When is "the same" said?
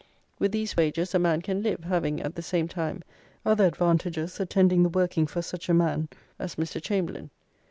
2.33-2.67